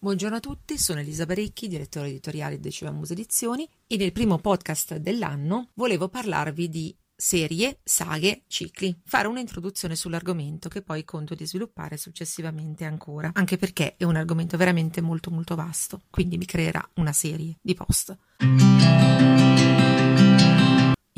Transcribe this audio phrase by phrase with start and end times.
[0.00, 4.38] Buongiorno a tutti, sono Elisa Barecchi, direttore editoriale di Decima Muse Edizioni e nel primo
[4.38, 11.44] podcast dell'anno volevo parlarvi di serie, saghe, cicli, fare un'introduzione sull'argomento che poi conto di
[11.44, 16.88] sviluppare successivamente ancora, anche perché è un argomento veramente molto molto vasto, quindi mi creerà
[16.94, 18.16] una serie di post.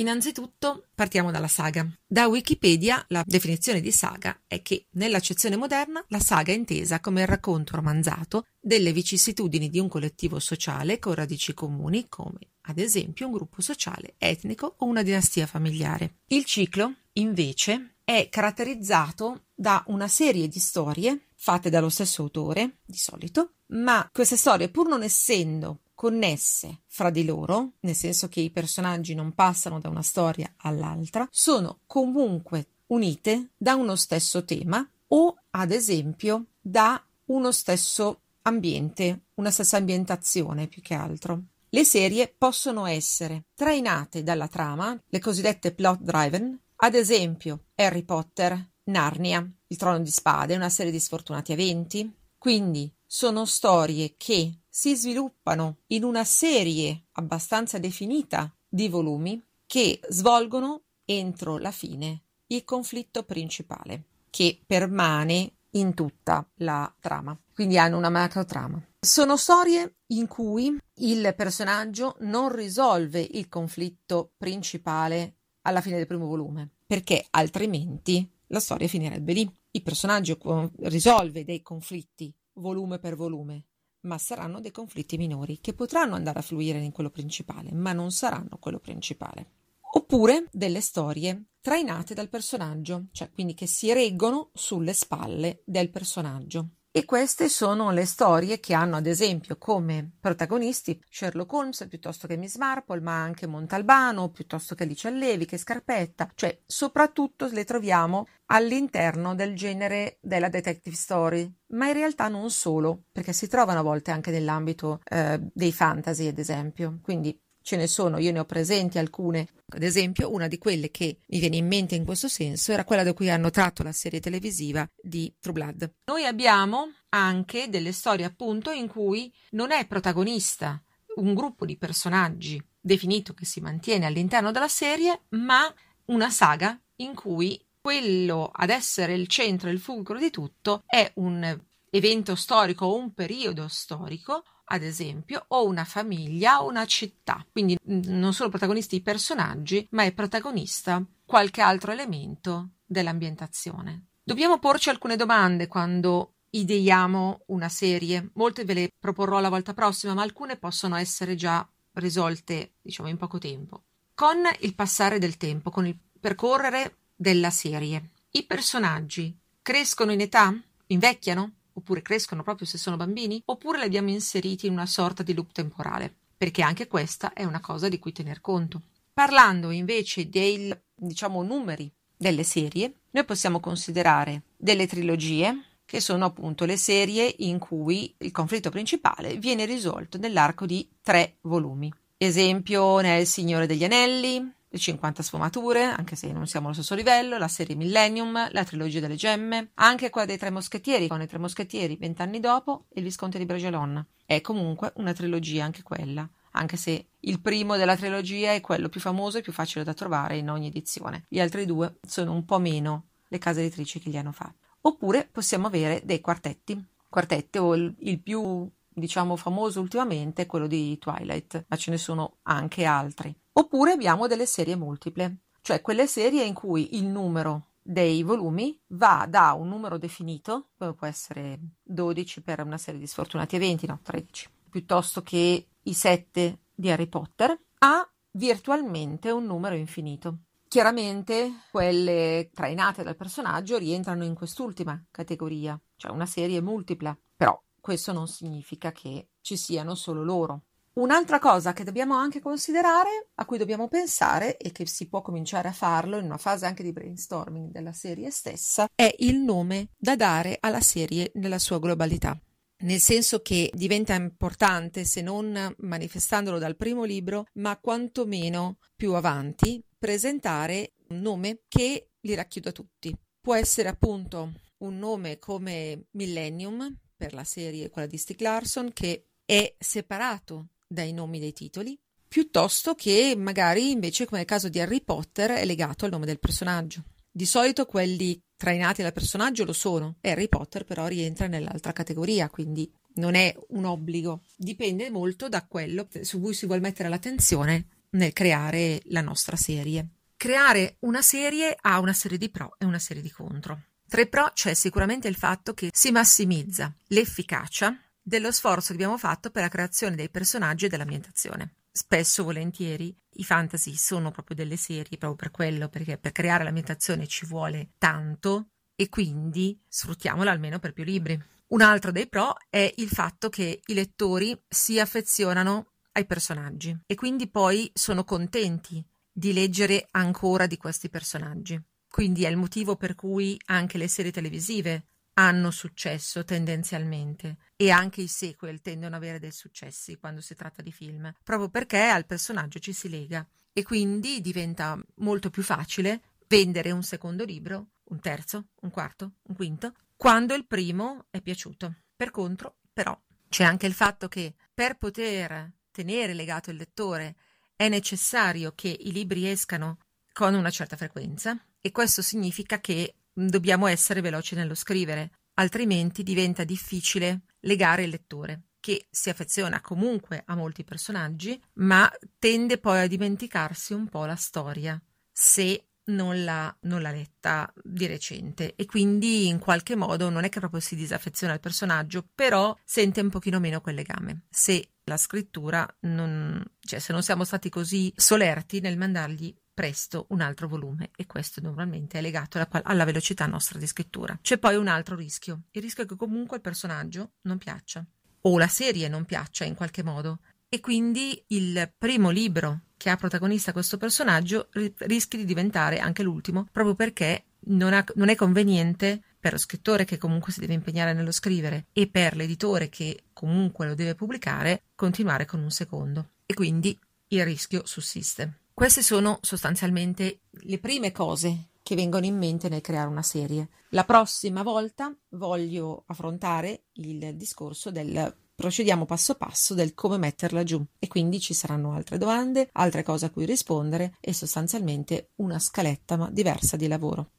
[0.00, 1.86] Innanzitutto partiamo dalla saga.
[2.06, 7.20] Da Wikipedia la definizione di saga è che nell'accezione moderna la saga è intesa come
[7.20, 13.26] il racconto romanzato delle vicissitudini di un collettivo sociale con radici comuni come ad esempio
[13.26, 16.20] un gruppo sociale, etnico o una dinastia familiare.
[16.28, 22.96] Il ciclo invece è caratterizzato da una serie di storie fatte dallo stesso autore, di
[22.96, 28.48] solito, ma queste storie pur non essendo connesse fra di loro, nel senso che i
[28.48, 35.36] personaggi non passano da una storia all'altra, sono comunque unite da uno stesso tema o,
[35.50, 41.42] ad esempio, da uno stesso ambiente, una stessa ambientazione più che altro.
[41.68, 48.70] Le serie possono essere trainate dalla trama, le cosiddette plot driven, ad esempio Harry Potter,
[48.84, 52.10] Narnia, Il trono di spade, una serie di sfortunati eventi.
[52.38, 60.82] Quindi sono storie che si sviluppano in una serie abbastanza definita di volumi che svolgono
[61.04, 67.38] entro la fine il conflitto principale che permane in tutta la trama.
[67.52, 68.82] Quindi hanno una macro trama.
[69.00, 76.26] Sono storie in cui il personaggio non risolve il conflitto principale alla fine del primo
[76.26, 79.50] volume, perché altrimenti la storia finirebbe lì.
[79.72, 80.38] Il personaggio
[80.80, 83.66] risolve dei conflitti volume per volume,
[84.02, 88.10] ma saranno dei conflitti minori che potranno andare a fluire in quello principale, ma non
[88.10, 89.58] saranno quello principale.
[89.92, 96.68] Oppure delle storie trainate dal personaggio, cioè quindi che si reggono sulle spalle del personaggio.
[96.92, 102.36] E queste sono le storie che hanno ad esempio come protagonisti Sherlock Holmes piuttosto che
[102.36, 108.26] Miss Marple, ma anche Montalbano, piuttosto che Alice Allevi, che Scarpetta, cioè soprattutto le troviamo
[108.46, 113.82] all'interno del genere della detective story, ma in realtà non solo, perché si trovano a
[113.82, 116.98] volte anche nell'ambito eh, dei fantasy, ad esempio.
[117.02, 119.46] Quindi ce ne sono, io ne ho presenti alcune.
[119.68, 123.04] Ad esempio, una di quelle che mi viene in mente in questo senso era quella
[123.04, 125.92] da cui hanno tratto la serie televisiva di True Blood.
[126.06, 130.82] Noi abbiamo anche delle storie appunto in cui non è protagonista
[131.16, 135.72] un gruppo di personaggi definito che si mantiene all'interno della serie, ma
[136.06, 141.08] una saga in cui quello ad essere il centro e il fulcro di tutto è
[141.16, 141.56] un
[141.90, 144.42] evento storico o un periodo storico
[144.72, 147.44] ad esempio, o una famiglia o una città.
[147.50, 154.06] Quindi non sono protagonisti i personaggi, ma è protagonista qualche altro elemento dell'ambientazione.
[154.22, 158.30] Dobbiamo porci alcune domande quando ideiamo una serie.
[158.34, 163.16] Molte ve le proporrò la volta prossima, ma alcune possono essere già risolte, diciamo, in
[163.16, 163.82] poco tempo.
[164.14, 170.54] Con il passare del tempo, con il percorrere della serie, i personaggi crescono in età?
[170.86, 171.54] Invecchiano?
[171.80, 175.52] Oppure crescono proprio se sono bambini, oppure li abbiamo inseriti in una sorta di loop
[175.52, 178.82] temporale, perché anche questa è una cosa di cui tener conto.
[179.12, 186.64] Parlando invece dei, diciamo, numeri delle serie, noi possiamo considerare delle trilogie, che sono appunto
[186.64, 191.92] le serie in cui il conflitto principale viene risolto nell'arco di tre volumi.
[192.16, 197.36] Esempio nel Signore degli Anelli, le 50 sfumature, anche se non siamo allo stesso livello,
[197.38, 201.38] la serie Millennium, la trilogia delle gemme, anche quella dei Tre Moschettieri, con i Tre
[201.38, 204.06] Moschettieri vent'anni dopo e il Visconte di Bragelonne.
[204.24, 209.00] È comunque una trilogia anche quella, anche se il primo della trilogia è quello più
[209.00, 211.24] famoso e più facile da trovare in ogni edizione.
[211.28, 214.68] Gli altri due sono un po' meno le case editrici che li hanno fatti.
[214.82, 216.80] Oppure possiamo avere dei quartetti.
[217.08, 218.70] Quartetti o il più
[219.00, 223.34] diciamo famoso ultimamente è quello di Twilight, ma ce ne sono anche altri.
[223.54, 229.26] Oppure abbiamo delle serie multiple, cioè quelle serie in cui il numero dei volumi va
[229.28, 233.98] da un numero definito, come può essere 12 per una serie di sfortunati eventi, no,
[234.02, 240.38] 13, piuttosto che i 7 di Harry Potter, a virtualmente un numero infinito.
[240.68, 248.12] Chiaramente quelle trainate dal personaggio rientrano in quest'ultima categoria, cioè una serie multipla, però questo
[248.12, 250.62] non significa che ci siano solo loro.
[250.92, 255.68] Un'altra cosa che dobbiamo anche considerare, a cui dobbiamo pensare e che si può cominciare
[255.68, 260.16] a farlo in una fase anche di brainstorming della serie stessa, è il nome da
[260.16, 262.38] dare alla serie nella sua globalità.
[262.82, 269.82] Nel senso che diventa importante, se non manifestandolo dal primo libro, ma quantomeno più avanti,
[269.96, 273.14] presentare un nome che li racchiuda tutti.
[273.40, 279.26] Può essere appunto un nome come Millennium, per la serie, quella di Stieg Larsson, che
[279.44, 285.02] è separato dai nomi dei titoli, piuttosto che magari invece come nel caso di Harry
[285.02, 287.04] Potter è legato al nome del personaggio.
[287.30, 292.90] Di solito quelli trainati dal personaggio lo sono, Harry Potter però rientra nell'altra categoria, quindi
[293.16, 298.32] non è un obbligo, dipende molto da quello su cui si vuole mettere l'attenzione nel
[298.32, 300.08] creare la nostra serie.
[300.36, 303.89] Creare una serie ha una serie di pro e una serie di contro.
[304.10, 309.16] Tra i pro c'è sicuramente il fatto che si massimizza l'efficacia dello sforzo che abbiamo
[309.16, 311.76] fatto per la creazione dei personaggi e dell'ambientazione.
[311.92, 317.28] Spesso, volentieri, i fantasy sono proprio delle serie, proprio per quello, perché per creare l'ambientazione
[317.28, 321.40] ci vuole tanto e quindi sfruttiamola almeno per più libri.
[321.68, 327.14] Un altro dei pro è il fatto che i lettori si affezionano ai personaggi e
[327.14, 331.80] quindi poi sono contenti di leggere ancora di questi personaggi.
[332.10, 335.04] Quindi è il motivo per cui anche le serie televisive
[335.34, 340.82] hanno successo tendenzialmente e anche i sequel tendono ad avere dei successi quando si tratta
[340.82, 346.20] di film, proprio perché al personaggio ci si lega e quindi diventa molto più facile
[346.48, 351.94] vendere un secondo libro, un terzo, un quarto, un quinto, quando il primo è piaciuto.
[352.16, 353.18] Per contro, però,
[353.48, 357.36] c'è anche il fatto che per poter tenere legato il lettore
[357.76, 359.98] è necessario che i libri escano
[360.32, 366.64] con una certa frequenza e questo significa che dobbiamo essere veloci nello scrivere, altrimenti diventa
[366.64, 373.06] difficile legare il lettore che si affeziona comunque a molti personaggi, ma tende poi a
[373.06, 375.00] dimenticarsi un po' la storia
[375.30, 380.48] se non l'ha, non l'ha letta di recente e quindi in qualche modo non è
[380.48, 384.42] che proprio si disaffeziona al personaggio, però sente un pochino meno quel legame.
[384.50, 390.40] Se la scrittura non, cioè se non siamo stati così solerti nel mandargli presto un
[390.40, 394.38] altro volume e questo normalmente è legato alla, alla, velocità nostra di scrittura.
[394.40, 398.04] C'è poi un altro rischio, il rischio è che comunque il personaggio non piaccia
[398.42, 403.16] o la serie non piaccia in qualche modo e quindi il primo libro che ha
[403.16, 404.68] protagonista questo personaggio
[404.98, 410.04] rischi di diventare anche l'ultimo proprio perché non, ha, non è conveniente per lo scrittore
[410.04, 414.82] che comunque si deve impegnare nello scrivere e per l'editore che comunque lo deve pubblicare,
[414.94, 416.32] continuare con un secondo.
[416.44, 416.96] E quindi
[417.28, 418.59] il rischio sussiste.
[418.80, 423.68] Queste sono sostanzialmente le prime cose che vengono in mente nel creare una serie.
[423.90, 430.82] La prossima volta voglio affrontare il discorso del procediamo passo passo del come metterla giù
[430.98, 436.16] e quindi ci saranno altre domande, altre cose a cui rispondere e sostanzialmente una scaletta
[436.16, 437.32] ma diversa di lavoro.